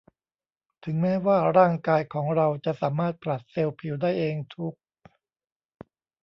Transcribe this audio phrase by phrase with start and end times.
[0.83, 4.73] ถึงแม้ว่าร่างกายของเราจะสามารถผลัดเซลล์ผิวได้เองทุก